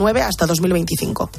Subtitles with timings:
[0.00, 1.30] 9 hasta 2025.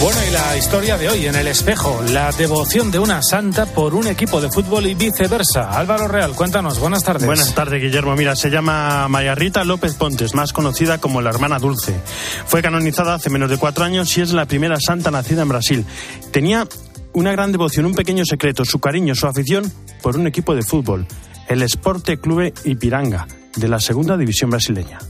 [0.00, 3.96] Bueno, y la historia de hoy en el espejo, la devoción de una santa por
[3.96, 5.76] un equipo de fútbol y viceversa.
[5.76, 7.26] Álvaro Real, cuéntanos, buenas tardes.
[7.26, 8.14] Buenas tardes, Guillermo.
[8.14, 12.00] Mira, se llama María Rita López Pontes, más conocida como la hermana Dulce.
[12.46, 15.84] Fue canonizada hace menos de cuatro años y es la primera santa nacida en Brasil.
[16.30, 16.68] Tenía
[17.14, 19.72] una gran devoción, un pequeño secreto, su cariño, su afición
[20.08, 21.06] por un equipo de fútbol,
[21.48, 23.26] el Esporte Clube Ipiranga,
[23.56, 25.00] de la segunda división brasileña.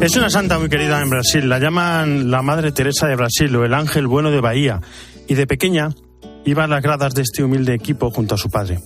[0.00, 1.48] Es una santa muy querida en Brasil.
[1.48, 4.80] La llaman la Madre Teresa de Brasil o el Ángel Bueno de Bahía.
[5.26, 5.88] Y de pequeña
[6.44, 8.78] iba a las gradas de este humilde equipo junto a su padre.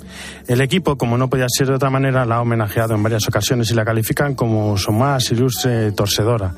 [0.47, 3.70] El equipo, como no podía ser de otra manera, la ha homenajeado en varias ocasiones
[3.70, 6.55] y la califican como su más ilustre torcedora.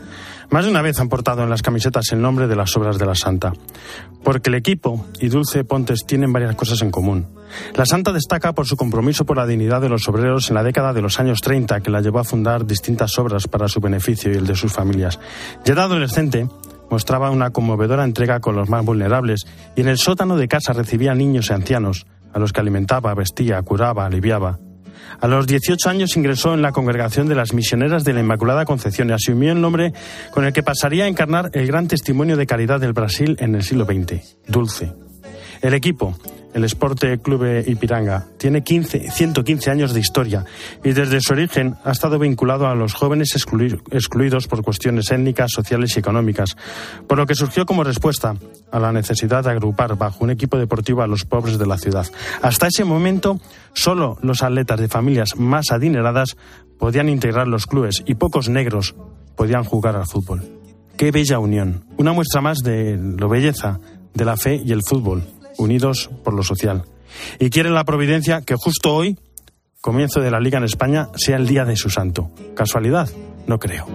[0.51, 3.07] Más de una vez han portado en las camisetas el nombre de las obras de
[3.07, 3.53] la santa,
[4.23, 7.27] porque el equipo y Dulce Pontes tienen varias cosas en común.
[7.75, 10.93] La santa destaca por su compromiso por la dignidad de los obreros en la década
[10.93, 14.37] de los años 30, que la llevó a fundar distintas obras para su beneficio y
[14.37, 15.19] el de sus familias.
[15.65, 16.49] Ya de adolescente,
[16.91, 19.47] mostraba una conmovedora entrega con los más vulnerables
[19.77, 23.61] y en el sótano de casa recibía niños y ancianos, a los que alimentaba, vestía,
[23.63, 24.59] curaba, aliviaba.
[25.21, 29.11] A los 18 años ingresó en la congregación de las misioneras de la Inmaculada Concepción
[29.11, 29.93] y asumió el nombre
[30.33, 33.63] con el que pasaría a encarnar el gran testimonio de caridad del Brasil en el
[33.63, 35.02] siglo XX, Dulce.
[35.63, 36.17] El equipo,
[36.55, 40.45] el Esporte Clube Ipiranga, tiene 15, 115 años de historia
[40.83, 45.97] y desde su origen ha estado vinculado a los jóvenes excluidos por cuestiones étnicas, sociales
[45.97, 46.57] y económicas,
[47.07, 48.35] por lo que surgió como respuesta
[48.73, 52.09] a la necesidad de agrupar bajo un equipo deportivo a los pobres de la ciudad.
[52.43, 53.41] Hasta ese momento,
[53.73, 56.37] solo los atletas de familias más adineradas
[56.77, 58.97] podían integrar los clubes y pocos negros
[59.37, 60.43] podían jugar al fútbol.
[60.97, 63.79] Qué bella unión, una muestra más de lo belleza
[64.13, 65.23] de la fe y el fútbol
[65.59, 66.85] unidos por lo social.
[67.39, 69.19] Y quieren la providencia que justo hoy,
[69.81, 72.31] comienzo de la Liga en España, sea el día de su santo.
[72.55, 73.09] ¿Casualidad?
[73.47, 73.87] No creo.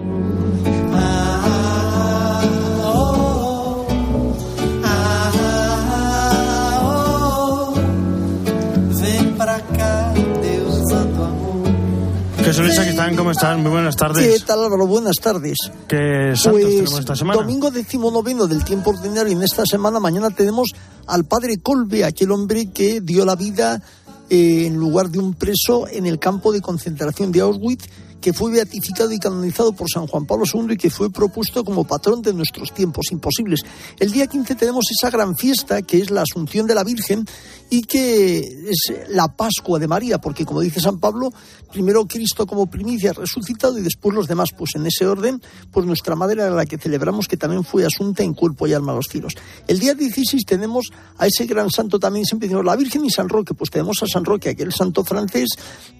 [12.48, 13.60] Jesús Luis ¿cómo están?
[13.60, 14.40] Muy buenas tardes.
[14.40, 14.86] ¿Qué tal Álvaro?
[14.86, 15.58] Buenas tardes.
[15.86, 17.38] ¿Qué santos pues, tenemos esta semana?
[17.38, 20.68] Domingo decimonoveno del tiempo ordinario y en esta semana, mañana tenemos
[21.08, 23.82] al padre Colbe, aquel hombre que dio la vida
[24.30, 27.88] eh, en lugar de un preso en el campo de concentración de Auschwitz
[28.20, 31.84] que fue beatificado y canonizado por San Juan Pablo II y que fue propuesto como
[31.84, 33.60] patrón de nuestros tiempos imposibles.
[33.98, 37.26] El día 15 tenemos esa gran fiesta que es la Asunción de la Virgen
[37.70, 41.32] y que es la Pascua de María, porque como dice San Pablo,
[41.70, 46.16] primero Cristo como primicia resucitado y después los demás, pues en ese orden, pues nuestra
[46.16, 49.06] madre era la que celebramos que también fue asunta en cuerpo y alma a los
[49.06, 49.34] cielos.
[49.66, 53.28] El día 16 tenemos a ese gran santo también, siempre decimos la Virgen y San
[53.28, 55.48] Roque, pues tenemos a San Roque, aquel santo francés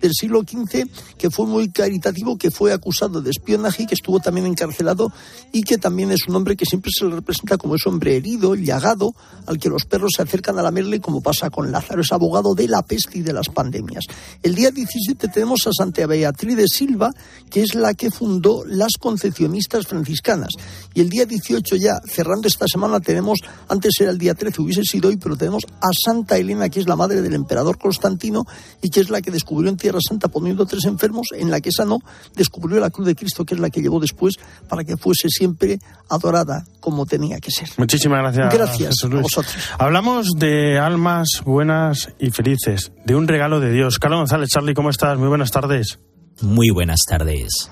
[0.00, 2.07] del siglo XV que fue muy caritativo,
[2.38, 5.12] que fue acusado de espionaje y que estuvo también encarcelado
[5.52, 8.54] y que también es un hombre que siempre se le representa como ese hombre herido,
[8.54, 9.14] llagado,
[9.46, 12.68] al que los perros se acercan a lamerle como pasa con Lázaro, es abogado de
[12.68, 14.04] la peste y de las pandemias.
[14.42, 17.10] El día 17 tenemos a Santa Beatriz de Silva,
[17.50, 20.50] que es la que fundó las concepcionistas franciscanas.
[20.94, 23.38] Y el día 18 ya, cerrando esta semana, tenemos,
[23.68, 26.88] antes era el día 13, hubiese sido hoy, pero tenemos a Santa Elena, que es
[26.88, 28.44] la madre del emperador Constantino
[28.82, 31.70] y que es la que descubrió en Tierra Santa poniendo tres enfermos, en la que
[31.70, 34.34] esa no, descubrió la cruz de Cristo, que es la que llevó después
[34.68, 35.78] para que fuese siempre
[36.08, 37.68] adorada como tenía que ser.
[37.76, 38.52] Muchísimas gracias.
[38.52, 39.56] Gracias a vosotros.
[39.78, 43.98] Hablamos de almas buenas y felices, de un regalo de Dios.
[43.98, 45.18] Carlos González, Charlie, ¿cómo estás?
[45.18, 45.98] Muy buenas tardes.
[46.40, 47.70] Muy buenas tardes.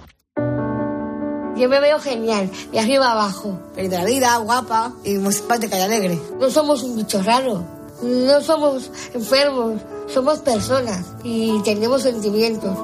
[1.56, 3.58] Yo me veo genial, de arriba abajo.
[3.74, 6.20] Pero de la vida, guapa y muy simpática y alegre.
[6.38, 7.64] No somos un bicho raro,
[8.02, 9.80] no somos enfermos,
[10.12, 12.76] somos personas y tenemos sentimientos.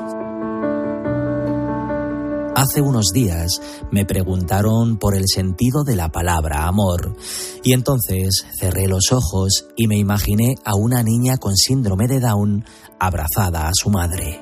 [2.62, 3.60] Hace unos días
[3.90, 7.16] me preguntaron por el sentido de la palabra amor
[7.64, 12.64] y entonces cerré los ojos y me imaginé a una niña con síndrome de Down
[13.00, 14.38] abrazada a su madre.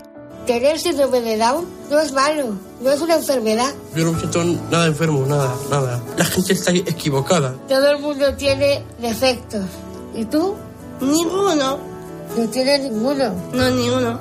[0.47, 3.73] Tener síndrome de Down no es malo, no es una enfermedad.
[3.97, 6.03] Yo no me siento nada enfermo, nada, nada.
[6.19, 7.55] La gente está equivocada.
[7.69, 9.65] Todo el mundo tiene defectos.
[10.15, 10.57] ¿Y tú?
[11.01, 11.79] Ninguno.
[12.37, 13.33] No tienes ninguno.
[13.55, 14.21] No, ninguno.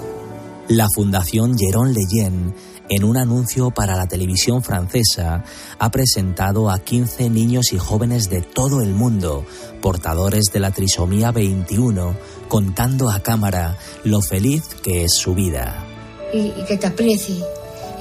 [0.69, 2.53] La Fundación Jerón Leyen
[2.89, 5.43] en un anuncio para la televisión francesa,
[5.77, 9.45] ha presentado a 15 niños y jóvenes de todo el mundo,
[9.81, 12.15] portadores de la trisomía 21,
[12.47, 15.85] contando a cámara lo feliz que es su vida.
[16.33, 17.43] Y, y que te aprecie,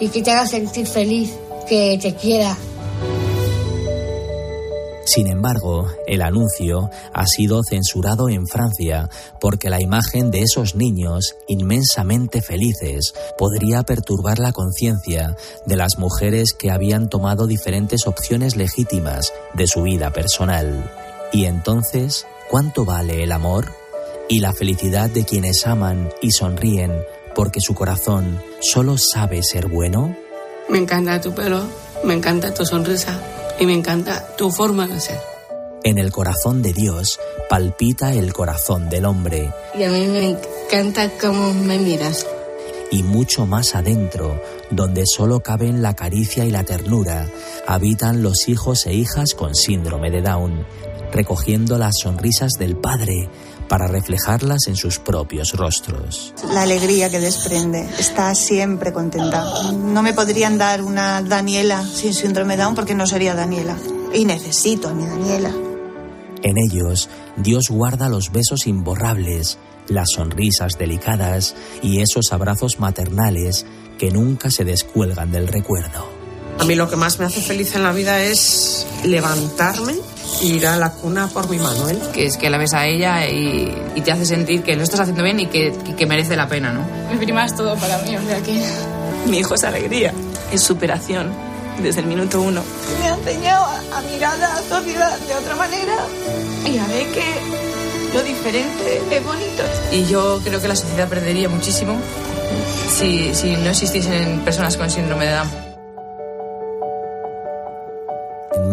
[0.00, 1.32] y que te haga sentir feliz,
[1.68, 2.56] que te quiera.
[5.08, 9.08] Sin embargo, el anuncio ha sido censurado en Francia
[9.40, 15.34] porque la imagen de esos niños inmensamente felices podría perturbar la conciencia
[15.64, 20.92] de las mujeres que habían tomado diferentes opciones legítimas de su vida personal.
[21.32, 23.72] Y entonces, ¿cuánto vale el amor?
[24.28, 26.92] Y la felicidad de quienes aman y sonríen
[27.34, 30.14] porque su corazón solo sabe ser bueno?
[30.68, 31.62] Me encanta tu pelo,
[32.04, 33.18] me encanta tu sonrisa
[33.58, 35.20] y me encanta tu forma de ser.
[35.84, 37.18] En el corazón de Dios
[37.48, 39.52] palpita el corazón del hombre.
[39.78, 42.26] Y a mí me encanta cómo me miras.
[42.90, 47.28] Y mucho más adentro, donde solo caben la caricia y la ternura,
[47.66, 50.66] habitan los hijos e hijas con síndrome de Down,
[51.12, 53.28] recogiendo las sonrisas del Padre
[53.68, 56.34] para reflejarlas en sus propios rostros.
[56.52, 59.72] La alegría que desprende, está siempre contenta.
[59.72, 63.76] No me podrían dar una Daniela sin síndrome de Down porque no sería Daniela.
[64.12, 65.52] Y necesito a mi Daniela.
[66.42, 73.66] En ellos, Dios guarda los besos imborrables, las sonrisas delicadas y esos abrazos maternales
[73.98, 76.08] que nunca se descuelgan del recuerdo.
[76.58, 79.94] A mí lo que más me hace feliz en la vida es levantarme
[80.42, 82.00] ir a la cuna por mi Manuel.
[82.12, 85.00] Que es que la ves a ella y, y te hace sentir que lo estás
[85.00, 86.86] haciendo bien y que, que, merece la pena, ¿no?
[87.10, 88.62] Mi prima es todo para mí, o sea que...
[89.26, 90.14] Mi hijo es alegría,
[90.52, 91.32] es superación,
[91.82, 92.62] desde el minuto uno.
[93.00, 95.96] Me ha enseñado a mirar a la sociedad de otra manera
[96.64, 97.24] y a ver que
[98.14, 99.62] lo diferente es bonito.
[99.92, 101.96] Y yo creo que la sociedad perdería muchísimo
[102.90, 105.67] si, si no existiesen personas con síndrome de Down.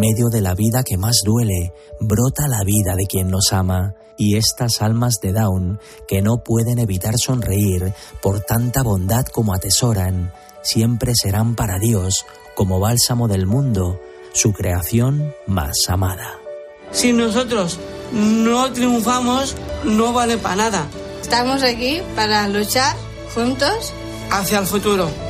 [0.05, 4.37] Medio de la vida que más duele, brota la vida de quien nos ama, y
[4.37, 10.31] estas almas de Down, que no pueden evitar sonreír por tanta bondad como atesoran,
[10.61, 12.25] siempre serán para Dios,
[12.55, 13.99] como bálsamo del mundo,
[14.33, 16.39] su creación más amada.
[16.91, 17.79] Si nosotros
[18.13, 20.87] no triunfamos, no vale para nada.
[21.21, 22.95] Estamos aquí para luchar
[23.33, 23.91] juntos
[24.29, 25.24] hacia el futuro.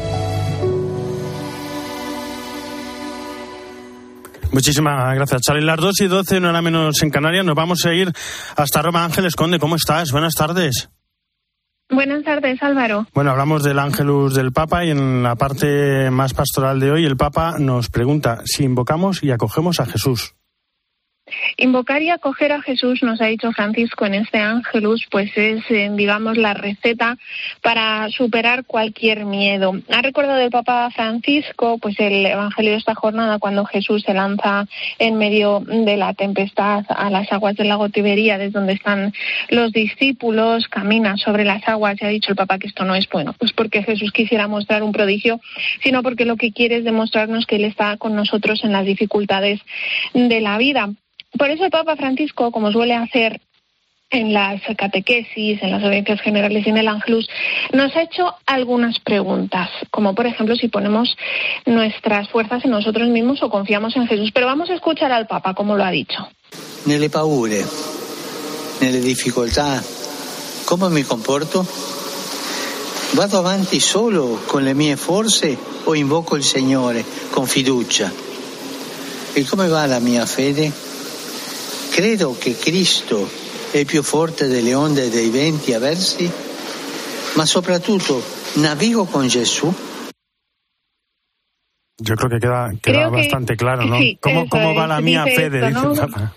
[4.55, 5.65] Muchísimas gracias, Charlie.
[5.65, 7.43] Las 2 y 12, no era menos en Canarias.
[7.43, 8.13] Nos vamos a ir
[8.55, 9.03] hasta Roma.
[9.03, 10.13] Ángeles Conde, ¿cómo estás?
[10.13, 10.89] Buenas tardes.
[11.89, 13.05] Buenas tardes, Álvaro.
[13.13, 17.17] Bueno, hablamos del Ángelus del Papa y en la parte más pastoral de hoy el
[17.17, 20.35] Papa nos pregunta si invocamos y acogemos a Jesús.
[21.57, 25.89] Invocar y acoger a Jesús, nos ha dicho Francisco en este Ángelus, pues es, eh,
[25.91, 27.17] digamos, la receta
[27.63, 29.73] para superar cualquier miedo.
[29.89, 34.67] Ha recordado el Papa Francisco, pues el Evangelio de esta jornada, cuando Jesús se lanza
[34.99, 39.11] en medio de la tempestad a las aguas del lago Tiberíades, donde están
[39.49, 43.09] los discípulos, camina sobre las aguas, y ha dicho el Papa que esto no es
[43.09, 45.39] bueno, pues porque Jesús quisiera mostrar un prodigio,
[45.81, 49.59] sino porque lo que quiere es demostrarnos que Él está con nosotros en las dificultades
[50.13, 50.89] de la vida.
[51.37, 53.41] Por eso el Papa Francisco, como suele hacer
[54.09, 57.27] en las catequesis, en las audiencias generales y en el Angelus,
[57.73, 61.15] nos ha hecho algunas preguntas, como por ejemplo si ponemos
[61.65, 64.31] nuestras fuerzas en nosotros mismos o confiamos en Jesús.
[64.33, 66.29] Pero vamos a escuchar al Papa, como lo ha dicho.
[66.85, 67.65] Nelle paure,
[68.79, 69.81] nelle difficoltà,
[70.65, 71.65] come mi comporto?
[73.13, 78.11] Vado avanti solo con le mie forze o invoco il Signore con fiducia?
[79.33, 80.84] E come va la mia fede?
[81.95, 83.25] Credo che Cristo
[83.71, 86.29] è più forte delle onde e dei venti avversi,
[87.35, 88.21] ma soprattutto
[88.55, 89.73] navigo con Gesù.
[91.97, 93.97] Yo creo que queda, queda Creo que- bastante claro, ¿no?
[93.97, 95.67] sí, ¿Cómo, va es, la mía dice fe?
[95.69, 96.31] esto, dice ¿no?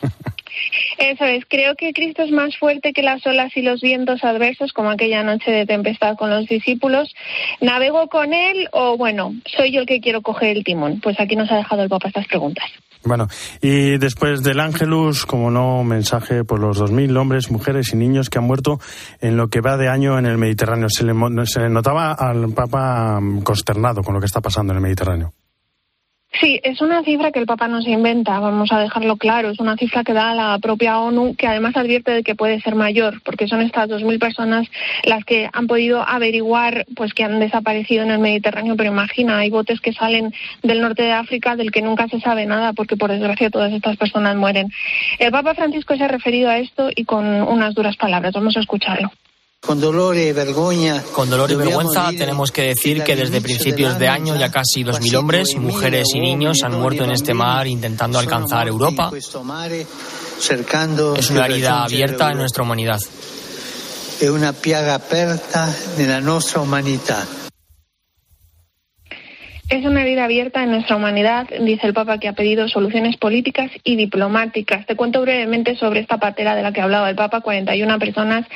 [0.99, 4.73] Eso es, creo que Cristo es más fuerte que las olas y los vientos adversos,
[4.73, 7.13] como aquella noche de tempestad con los discípulos.
[7.61, 11.01] ¿Navego con él o, bueno, soy yo el que quiero coger el timón?
[11.01, 12.71] Pues aquí nos ha dejado el Papa estas preguntas.
[13.05, 13.29] Bueno,
[13.63, 18.39] y después del Ángelus, como no, mensaje por los 2.000 hombres, mujeres y niños que
[18.39, 18.81] han muerto
[19.21, 20.89] en lo que va de año en el Mediterráneo.
[20.91, 21.15] Se le,
[21.47, 25.33] se le notaba al Papa mm, consternado con lo que está pasando en el Mediterráneo.
[26.33, 29.51] Sí, es una cifra que el Papa no se inventa, vamos a dejarlo claro.
[29.51, 32.75] Es una cifra que da la propia ONU, que además advierte de que puede ser
[32.75, 34.69] mayor, porque son estas 2.000 personas
[35.05, 38.77] las que han podido averiguar pues que han desaparecido en el Mediterráneo.
[38.77, 40.33] Pero imagina, hay botes que salen
[40.63, 43.97] del norte de África del que nunca se sabe nada, porque por desgracia todas estas
[43.97, 44.69] personas mueren.
[45.19, 48.35] El Papa Francisco se ha referido a esto y con unas duras palabras.
[48.35, 49.11] Vamos a escucharlo.
[49.61, 51.03] Con dolor y vergüenza.
[51.13, 55.17] Con dolor y vergüenza tenemos que decir que desde principios de año ya casi 2.000
[55.17, 59.11] hombres, mujeres y niños han muerto en este mar intentando alcanzar Europa.
[59.15, 59.35] Es
[61.31, 63.01] una herida abierta en nuestra humanidad.
[64.21, 67.27] Es una piaga aperta en nuestra humanidad.
[69.69, 73.71] Es una herida abierta en nuestra humanidad, dice el Papa, que ha pedido soluciones políticas
[73.85, 74.87] y diplomáticas.
[74.87, 78.47] Te cuento brevemente sobre esta patera de la que hablaba el Papa, 41 personas,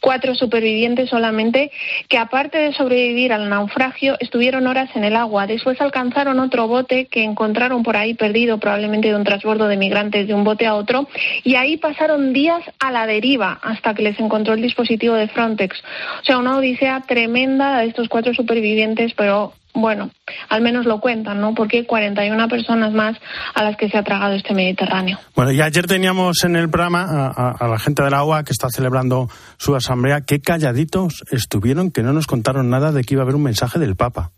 [0.00, 1.70] cuatro supervivientes solamente,
[2.08, 5.46] que aparte de sobrevivir al naufragio, estuvieron horas en el agua.
[5.46, 10.26] Después alcanzaron otro bote que encontraron por ahí perdido, probablemente de un transbordo de migrantes
[10.26, 11.08] de un bote a otro,
[11.44, 15.78] y ahí pasaron días a la deriva hasta que les encontró el dispositivo de Frontex.
[16.22, 20.10] O sea, una odisea tremenda de estos cuatro supervivientes, pero bueno,
[20.48, 21.54] al menos lo cuentan, ¿no?
[21.54, 23.16] Porque hay 41 personas más
[23.54, 25.18] a las que se ha tragado este Mediterráneo.
[25.34, 28.52] Bueno, y ayer teníamos en el programa a, a, la gente de la agua que
[28.52, 29.28] está celebrando
[29.58, 30.22] su asamblea.
[30.22, 33.78] Qué calladitos estuvieron que no nos contaron nada de que iba a haber un mensaje
[33.78, 34.32] del Papa.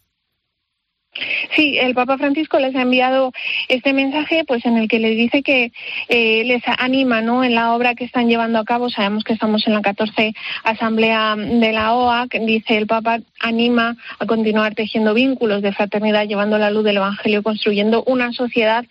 [1.54, 3.32] Sí, el Papa Francisco les ha enviado
[3.68, 5.72] este mensaje, pues en el que les dice que
[6.08, 7.44] eh, les anima, ¿no?
[7.44, 8.90] En la obra que están llevando a cabo.
[8.90, 10.34] Sabemos que estamos en la 14
[10.64, 12.28] Asamblea de la OA.
[12.28, 16.96] Que dice el Papa anima a continuar tejiendo vínculos de fraternidad, llevando la luz del
[16.96, 18.84] Evangelio, construyendo una sociedad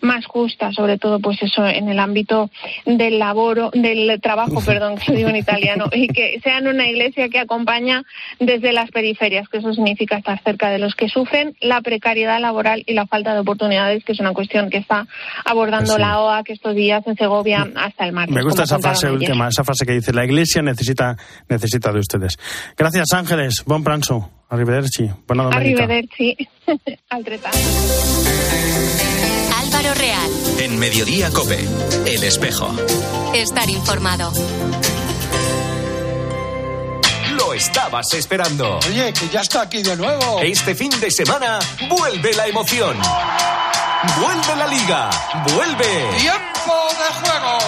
[0.00, 2.50] más justa, sobre todo, pues eso en el ámbito
[2.86, 7.38] del laboro, del trabajo, perdón, que digo en italiano, y que sean una iglesia que
[7.38, 8.04] acompaña
[8.38, 12.82] desde las periferias, que eso significa estar cerca de los que sufren la precariedad laboral
[12.86, 15.06] y la falta de oportunidades, que es una cuestión que está
[15.44, 18.34] abordando la OA que estos días en Segovia hasta el martes.
[18.34, 21.16] Me gusta esa frase última, esa frase que dice la Iglesia necesita
[21.48, 22.38] necesita de ustedes.
[22.76, 24.30] Gracias Ángeles, buen pranzo.
[24.48, 25.10] Arrivederci.
[25.26, 25.84] Buena domenica.
[25.84, 26.36] Arrivederci.
[27.08, 27.58] Altrettanto.
[29.62, 30.30] Álvaro Real.
[30.60, 31.58] En Mediodía Cope,
[32.06, 32.70] El Espejo.
[33.34, 34.30] Estar informado
[37.62, 38.80] estabas esperando.
[38.88, 40.40] Oye, que ya está aquí de nuevo.
[40.40, 42.98] Este fin de semana vuelve la emoción.
[44.20, 45.10] Vuelve la liga.
[45.54, 46.08] Vuelve.
[46.18, 47.58] Tiempo de juego.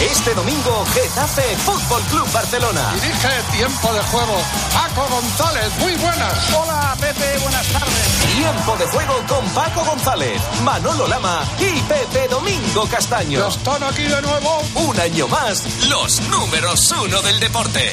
[0.00, 2.88] Este domingo, Getafe Fútbol Club Barcelona.
[2.94, 4.36] Dirige Tiempo de Juego.
[4.72, 6.54] Paco González, muy buenas.
[6.54, 8.34] Hola, Pepe, buenas tardes.
[8.34, 13.46] Tiempo de Juego con Paco González, Manolo Lama y Pepe Domingo Castaño.
[13.46, 14.62] Están aquí de nuevo.
[14.76, 17.92] Un año más, los números uno del deporte.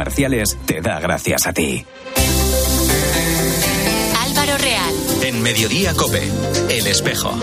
[0.00, 1.84] comerciales te da gracias a ti.
[4.18, 4.94] Álvaro Real.
[5.24, 6.22] En Mediodía Cope,
[6.70, 7.34] El Espejo.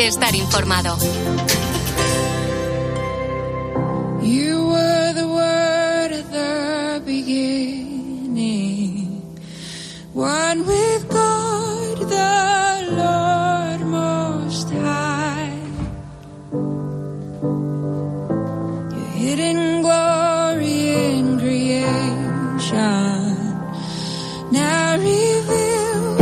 [0.00, 0.98] Estar informado.
[4.20, 8.42] You were the word at the beginning.
[10.12, 11.61] One with God,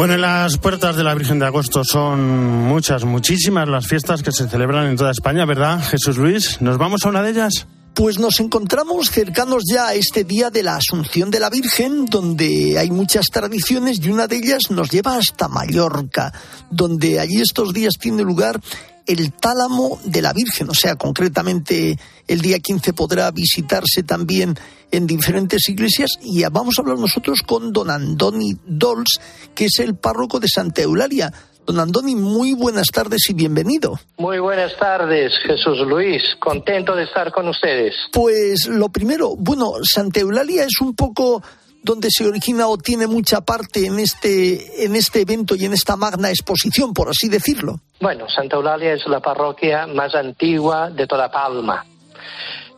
[0.00, 2.22] Bueno, en las puertas de la Virgen de Agosto son
[2.64, 6.62] muchas, muchísimas las fiestas que se celebran en toda España, ¿verdad, Jesús Luis?
[6.62, 7.66] ¿Nos vamos a una de ellas?
[7.92, 12.78] Pues nos encontramos cercanos ya a este día de la Asunción de la Virgen, donde
[12.78, 16.32] hay muchas tradiciones y una de ellas nos lleva hasta Mallorca,
[16.70, 18.58] donde allí estos días tiene lugar
[19.06, 21.98] el tálamo de la Virgen, o sea, concretamente
[22.30, 24.54] el día 15 podrá visitarse también
[24.92, 29.20] en diferentes iglesias y vamos a hablar nosotros con don Andoni Dols,
[29.52, 31.32] que es el párroco de Santa Eulalia.
[31.66, 33.98] Don Andoni, muy buenas tardes y bienvenido.
[34.18, 36.22] Muy buenas tardes, Jesús Luis.
[36.38, 37.94] Contento de estar con ustedes.
[38.12, 41.42] Pues lo primero, bueno, Santa Eulalia es un poco
[41.82, 45.96] donde se origina o tiene mucha parte en este, en este evento y en esta
[45.96, 47.80] magna exposición, por así decirlo.
[48.00, 51.84] Bueno, Santa Eulalia es la parroquia más antigua de toda Palma.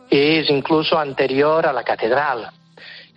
[0.09, 2.49] Es incluso anterior a la catedral.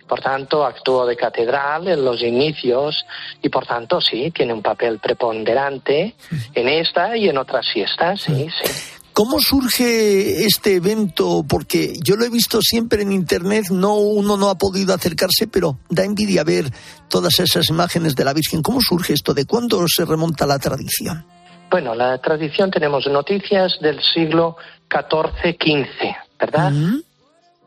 [0.07, 3.05] Por tanto, actuó de catedral en los inicios
[3.41, 6.15] y por tanto sí, tiene un papel preponderante
[6.53, 8.97] en esta y en otras fiestas, sí, sí.
[9.17, 11.43] ¿Cómo surge este evento?
[11.49, 15.79] Porque yo lo he visto siempre en internet, no uno no ha podido acercarse, pero
[15.89, 16.65] da envidia ver
[17.09, 18.61] todas esas imágenes de la Virgen.
[18.61, 19.33] ¿Cómo surge esto?
[19.33, 21.25] ¿De cuándo se remonta la tradición?
[21.71, 24.55] Bueno, la tradición tenemos noticias del siglo
[24.87, 26.71] XIV-XV, ¿verdad?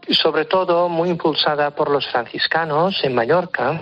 [0.08, 3.80] sobre todo muy impulsada por los franciscanos en Mallorca,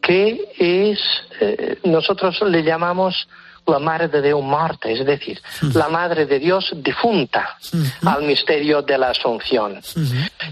[0.00, 0.98] que es,
[1.40, 3.28] eh, nosotros le llamamos
[3.66, 5.40] la Madre de Dios muerta, es decir,
[5.74, 7.56] la Madre de Dios difunta
[8.04, 9.80] al misterio de la Asunción.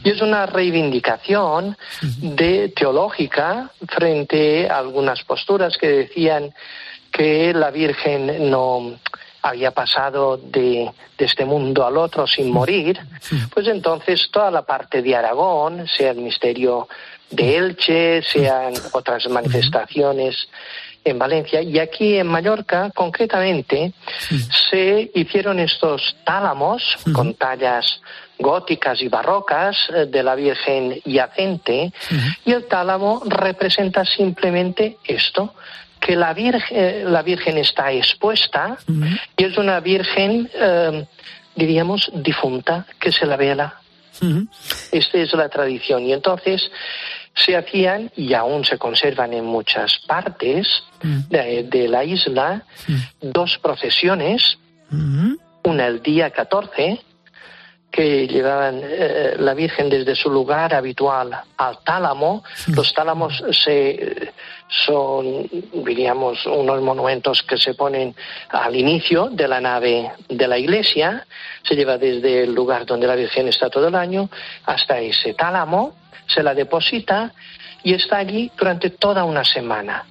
[0.05, 6.55] Y es una reivindicación de teológica frente a algunas posturas que decían
[7.11, 8.93] que la Virgen no
[9.43, 12.99] había pasado de, de, este mundo al otro sin morir,
[13.53, 16.89] pues entonces toda la parte de Aragón, sea el misterio
[17.31, 20.49] de Elche, sean otras manifestaciones
[21.05, 23.93] en Valencia y aquí en Mallorca concretamente
[24.71, 26.83] se hicieron estos tálamos
[27.15, 28.03] con tallas
[28.39, 31.93] góticas y barrocas eh, de la Virgen yacente
[32.45, 35.55] y el tálamo representa simplemente esto
[36.01, 38.79] que la Virgen, eh, la virgen está expuesta
[39.37, 41.07] y es una Virgen, eh,
[41.55, 43.75] diríamos, difunta, que se la vela.
[44.93, 46.05] Esta es la tradición.
[46.05, 46.71] Y entonces
[47.35, 52.65] se hacían, y aún se conservan en muchas partes de, de, la isla,
[53.21, 54.59] dos procesiones,
[55.63, 57.01] una el día 14,
[57.91, 62.45] que llevaban eh, la Virgen desde su lugar habitual al tálamo.
[62.69, 64.33] Los tálamos se,
[64.69, 65.49] son,
[65.85, 68.15] diríamos, unos monumentos que se ponen
[68.51, 71.27] al inicio de la nave de la iglesia.
[71.63, 74.31] Se lleva desde el lugar donde la Virgen está todo el año
[74.67, 77.33] hasta ese tálamo, se la deposita
[77.83, 80.05] y está allí durante toda una semana.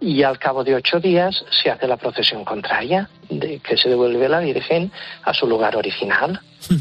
[0.00, 4.28] Y al cabo de ocho días se hace la procesión contraria, de que se devuelve
[4.28, 4.90] la Virgen
[5.22, 6.40] a su lugar original.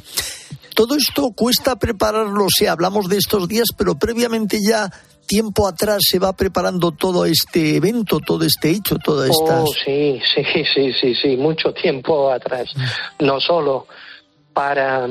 [0.76, 4.90] Todo esto cuesta prepararlo, si hablamos de estos días, pero previamente ya
[5.30, 9.64] tiempo atrás se va preparando todo este evento, todo este hecho, todas estas.
[9.64, 12.72] Oh, sí, sí, sí, sí, sí, mucho tiempo atrás.
[13.20, 13.88] No solo
[14.54, 15.08] para,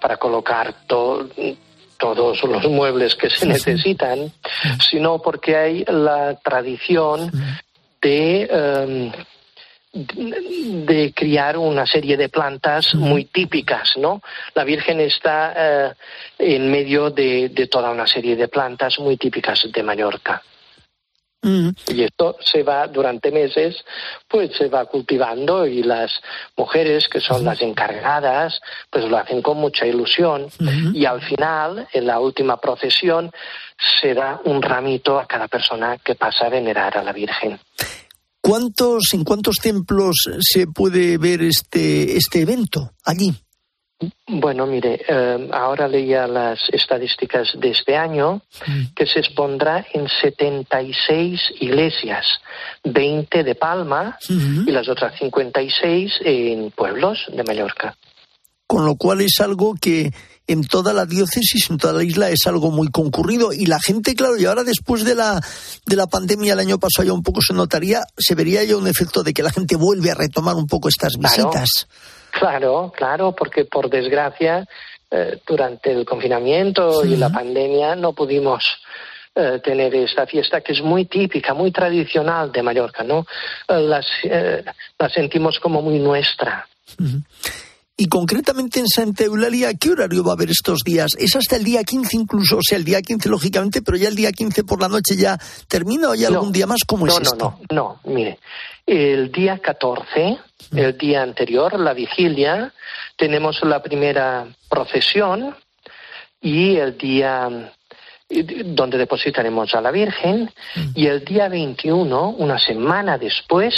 [0.00, 1.28] para colocar todo
[2.02, 4.32] todos los muebles que se necesitan,
[4.90, 7.30] sino porque hay la tradición
[8.02, 9.12] de,
[9.94, 14.20] um, de criar una serie de plantas muy típicas, ¿no?
[14.52, 15.94] La Virgen está uh,
[16.40, 20.42] en medio de, de, toda una serie de plantas muy típicas de Mallorca.
[21.42, 21.70] Mm.
[21.88, 23.76] Y esto se va durante meses,
[24.28, 26.12] pues se va cultivando y las
[26.56, 30.94] mujeres que son las encargadas, pues lo hacen con mucha ilusión uh -huh.
[30.94, 33.30] y al final, en la última procesión,
[34.00, 37.58] se da un ramito a cada persona que pasa a venerar a la Virgen.
[38.40, 43.32] ¿Cuántos, en cuántos templos se puede ver este, este evento allí?
[44.26, 48.42] Bueno, mire, eh, ahora leía las estadísticas de este año,
[48.94, 52.26] que se expondrá en 76 iglesias,
[52.84, 54.68] 20 de Palma uh -huh.
[54.68, 57.96] y las otras 56 en pueblos de Mallorca.
[58.66, 60.12] Con lo cual es algo que
[60.46, 63.52] en toda la diócesis, en toda la isla, es algo muy concurrido.
[63.52, 65.40] Y la gente, claro, y ahora después de la,
[65.86, 68.88] de la pandemia el año pasado ya un poco se notaría, se vería ya un
[68.88, 71.86] efecto de que la gente vuelve a retomar un poco estas visitas.
[71.86, 72.21] Claro.
[72.32, 74.66] Claro, claro, porque por desgracia
[75.10, 77.12] eh, durante el confinamiento sí.
[77.12, 78.64] y la pandemia no pudimos
[79.34, 83.26] eh, tener esta fiesta que es muy típica, muy tradicional de Mallorca, ¿no?
[83.68, 84.06] Eh, las,
[84.98, 86.66] la sentimos como muy nuestra.
[86.98, 87.22] Uh -huh.
[88.02, 91.12] Y concretamente en Santa Eulalia, ¿qué horario va a haber estos días?
[91.16, 94.16] Es hasta el día 15 incluso, o sea, el día 15 lógicamente, pero ya el
[94.16, 95.38] día 15 por la noche ya
[95.68, 97.58] termina o no, algún día más, ¿cómo no, es no, esto?
[97.70, 98.40] No, no, no, mire,
[98.84, 100.36] el día 14,
[100.74, 102.74] el día anterior, la vigilia,
[103.16, 105.54] tenemos la primera procesión
[106.40, 107.70] y el día
[108.64, 110.50] donde depositaremos a la Virgen
[110.96, 113.74] y el día 21, una semana después,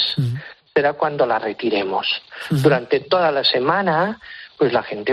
[0.74, 2.06] será cuando la retiremos.
[2.50, 4.18] Durante toda la semana,
[4.58, 5.12] pues la gente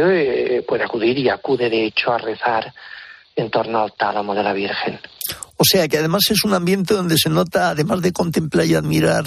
[0.58, 2.74] eh, puede acudir y acude de hecho a rezar
[3.36, 5.00] en torno al tálamo de la Virgen.
[5.58, 9.26] O sea que además es un ambiente donde se nota, además de contemplar y admirar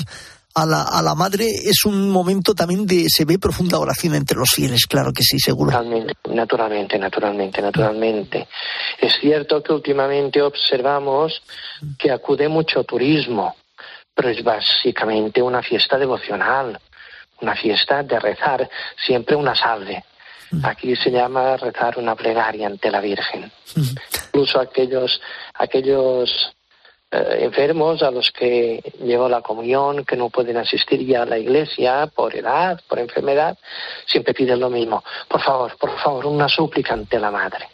[0.57, 4.37] a la, a la madre, es un momento también de, se ve profunda oración entre
[4.37, 5.70] los fieles, claro que sí, seguro.
[5.70, 8.49] Naturalmente, naturalmente, naturalmente, naturalmente.
[9.01, 11.42] Es cierto que últimamente observamos
[11.99, 13.55] que acude mucho turismo,
[14.14, 16.79] pero es básicamente una fiesta devocional,
[17.40, 18.68] una fiesta de rezar
[19.05, 20.05] siempre una salve.
[20.62, 23.50] Aquí se llama rezar una plegaria ante la Virgen.
[24.27, 25.20] Incluso aquellos,
[25.55, 26.55] aquellos
[27.11, 31.38] eh, enfermos a los que llevo la comunión, que no pueden asistir ya a la
[31.38, 33.59] iglesia por edad, por enfermedad,
[34.07, 35.03] siempre piden lo mismo.
[35.29, 37.68] Por favor, por favor, una súplica ante la Madre.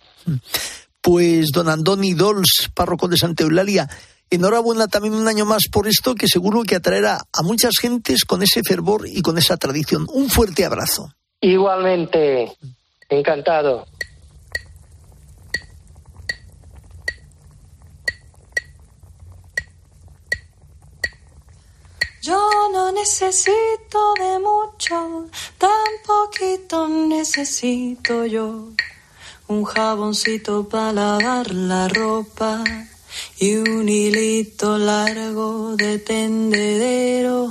[1.00, 3.88] Pues don Andoni Dols, párroco de Santa Eulalia,
[4.32, 8.44] Enhorabuena también un año más por esto que seguro que atraerá a muchas gentes con
[8.44, 10.06] ese fervor y con esa tradición.
[10.12, 11.12] Un fuerte abrazo.
[11.40, 12.52] Igualmente,
[13.08, 13.86] encantado.
[22.22, 22.38] Yo
[22.72, 25.70] no necesito de mucho, tan
[26.06, 28.68] poquito necesito yo.
[29.48, 32.62] Un jaboncito para lavar la ropa
[33.38, 37.48] y un hilito largo de tendedero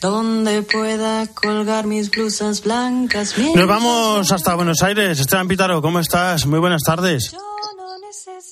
[0.00, 3.34] donde pueda colgar mis blusas blancas.
[3.38, 5.20] Nos vamos hasta Buenos Aires.
[5.20, 6.46] Esteban Pítaro, ¿cómo estás?
[6.46, 7.34] Muy buenas tardes.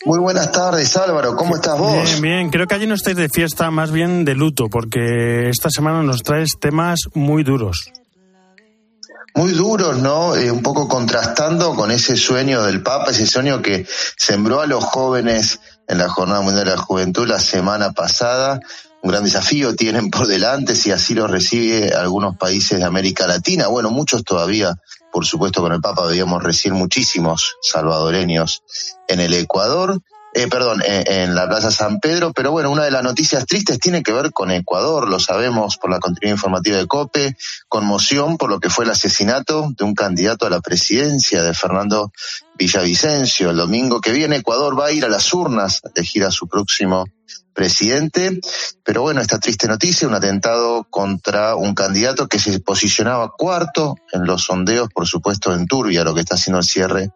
[0.04, 1.34] Muy buenas tardes, Álvaro.
[1.34, 1.92] ¿Cómo estás vos?
[1.92, 2.50] Bien, bien.
[2.50, 6.22] Creo que allí no estáis de fiesta, más bien de luto, porque esta semana nos
[6.22, 7.90] traes temas muy duros.
[9.34, 10.34] Muy duros, ¿no?
[10.36, 14.84] Eh, un poco contrastando con ese sueño del Papa, ese sueño que sembró a los
[14.84, 18.60] jóvenes en la Jornada Mundial de la Juventud la semana pasada.
[19.02, 23.68] Un gran desafío tienen por delante si así lo recibe algunos países de América Latina.
[23.68, 24.76] Bueno, muchos todavía,
[25.12, 28.62] por supuesto, con el Papa veíamos recién muchísimos salvadoreños
[29.06, 30.00] en el Ecuador.
[30.34, 33.78] Eh, perdón, en, en, la Plaza San Pedro, pero bueno, una de las noticias tristes
[33.78, 37.36] tiene que ver con Ecuador, lo sabemos por la continuidad informativa de COPE,
[37.66, 42.12] conmoción por lo que fue el asesinato de un candidato a la presidencia de Fernando
[42.58, 43.50] Villavicencio.
[43.50, 46.46] El domingo que viene Ecuador va a ir a las urnas a elegir a su
[46.46, 47.06] próximo
[47.54, 48.38] presidente,
[48.84, 54.26] pero bueno, esta triste noticia, un atentado contra un candidato que se posicionaba cuarto en
[54.26, 57.10] los sondeos, por supuesto en Turbia, lo que está haciendo el cierre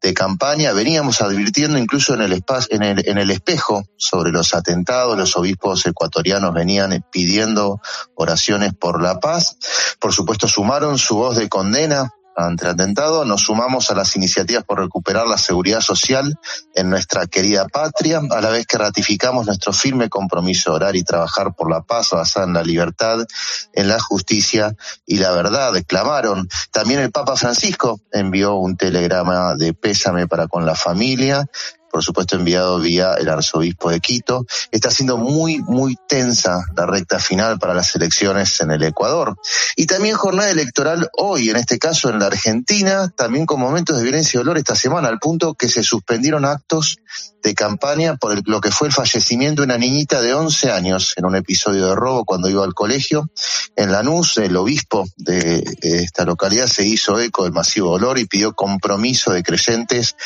[0.00, 0.72] de campaña.
[0.72, 5.16] Veníamos advirtiendo incluso en el, espacio, en, el, en el espejo sobre los atentados.
[5.16, 7.80] Los obispos ecuatorianos venían pidiendo
[8.14, 9.56] oraciones por la paz.
[9.98, 13.24] Por supuesto, sumaron su voz de condena ante atentado.
[13.24, 16.38] Nos sumamos a las iniciativas por recuperar la seguridad social
[16.74, 21.02] en nuestra querida patria, a la vez que ratificamos nuestro firme compromiso de orar y
[21.02, 23.24] trabajar por la paz basada en la libertad,
[23.72, 24.74] en la justicia
[25.06, 25.72] y la verdad.
[25.86, 26.48] Clamaron.
[26.70, 31.48] También el Papa Francisco envió un telegrama de pésame para con la familia
[31.90, 34.46] por supuesto enviado vía el arzobispo de Quito.
[34.70, 39.36] Está siendo muy, muy tensa la recta final para las elecciones en el Ecuador.
[39.76, 44.02] Y también jornada electoral hoy, en este caso en la Argentina, también con momentos de
[44.02, 46.98] violencia y dolor esta semana, al punto que se suspendieron actos
[47.42, 51.24] de campaña por lo que fue el fallecimiento de una niñita de 11 años en
[51.24, 53.30] un episodio de robo cuando iba al colegio.
[53.76, 58.54] En Lanús, el obispo de esta localidad se hizo eco del masivo dolor y pidió
[58.54, 60.16] compromiso de creyentes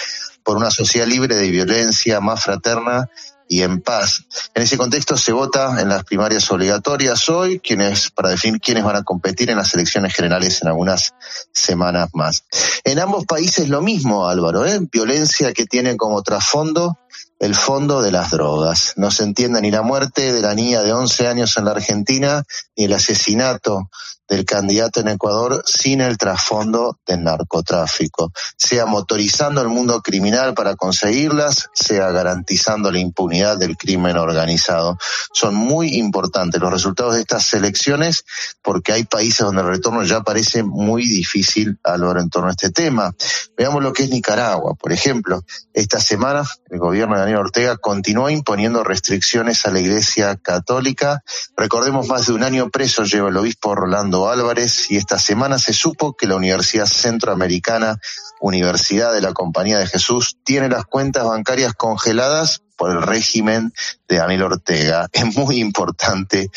[0.45, 3.09] por una sociedad libre de violencia, más fraterna
[3.49, 4.25] y en paz.
[4.55, 8.97] En ese contexto se vota en las primarias obligatorias hoy, quienes, para definir quiénes van
[8.97, 11.15] a competir en las elecciones generales en algunas
[11.53, 12.45] semanas más.
[12.85, 14.81] En ambos países lo mismo, Álvaro, ¿eh?
[14.91, 16.99] violencia que tiene como trasfondo
[17.39, 18.95] el fondo de las drogas.
[18.97, 22.45] No se entiende ni la muerte de la niña de 11 años en la Argentina,
[22.77, 23.91] ni el asesinato
[24.29, 30.77] del candidato en Ecuador sin el trasfondo del narcotráfico, sea motorizando el mundo criminal para
[30.77, 34.99] conseguirlas, sea garantizando la impunidad del crimen organizado.
[35.33, 38.25] Son muy importantes los resultados de estas elecciones
[38.63, 42.53] porque hay países donde el retorno ya parece muy difícil a lo en torno a
[42.53, 43.15] este tema.
[43.57, 45.45] Veamos lo que es Nicaragua, por ejemplo.
[45.73, 51.23] Esta semana el gobierno de Daniel Ortega continuó imponiendo restricciones a la Iglesia Católica.
[51.57, 55.73] Recordemos más de un año preso lleva el obispo Rolando Álvarez y esta semana se
[55.73, 57.99] supo que la Universidad Centroamericana,
[58.41, 63.73] Universidad de la Compañía de Jesús, tiene las cuentas bancarias congeladas por el régimen
[64.09, 65.09] de Daniel Ortega.
[65.13, 66.51] Es muy importante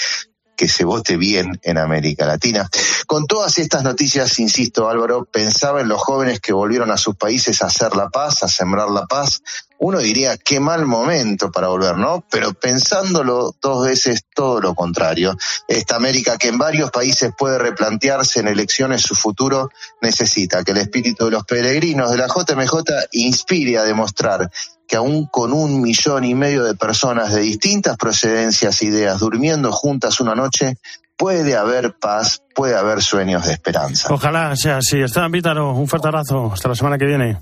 [0.57, 2.69] que se vote bien en América Latina.
[3.05, 7.61] Con todas estas noticias, insisto Álvaro, pensaba en los jóvenes que volvieron a sus países
[7.61, 9.41] a hacer la paz, a sembrar la paz.
[9.79, 12.25] Uno diría, qué mal momento para volver, ¿no?
[12.31, 15.37] Pero pensándolo dos veces, todo lo contrario.
[15.67, 19.69] Esta América que en varios países puede replantearse en elecciones su futuro,
[20.01, 22.73] necesita que el espíritu de los peregrinos de la JMJ
[23.11, 24.49] inspire a demostrar
[24.87, 29.71] que aún con un millón y medio de personas de distintas procedencias e ideas durmiendo
[29.71, 30.77] juntas una noche,
[31.17, 34.07] puede haber paz, puede haber sueños de esperanza.
[34.11, 34.99] Ojalá sea así.
[34.99, 36.51] Esteban Vítaro, un fuerte abrazo.
[36.53, 37.37] Hasta la semana que viene.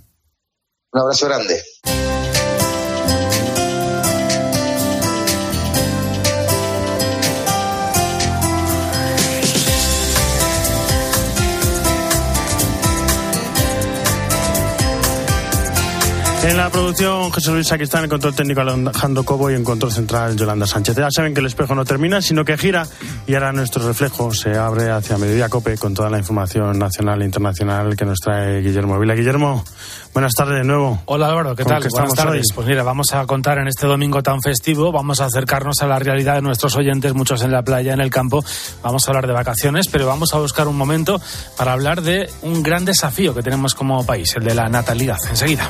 [0.91, 1.61] Un abrazo grande.
[16.45, 19.91] En la producción, Jesús Luis aquí está en control técnico Alejandro Cobo y en control
[19.91, 20.95] central Yolanda Sánchez.
[20.95, 22.85] Ya saben que el espejo no termina, sino que gira
[23.25, 27.25] y ahora nuestro reflejo se abre hacia Mediodía Cope con toda la información nacional e
[27.25, 29.15] internacional que nos trae Guillermo Vila.
[29.15, 29.65] Guillermo,
[30.13, 31.01] buenas tardes de nuevo.
[31.05, 31.83] Hola Álvaro, ¿qué tal?
[31.89, 32.45] Buenas tardes.
[32.53, 35.97] Pues mira, vamos a contar en este domingo tan festivo, vamos a acercarnos a la
[35.97, 38.45] realidad de nuestros oyentes, muchos en la playa, en el campo.
[38.83, 41.19] Vamos a hablar de vacaciones, pero vamos a buscar un momento
[41.57, 45.17] para hablar de un gran desafío que tenemos como país, el de la natalidad.
[45.27, 45.67] Enseguida.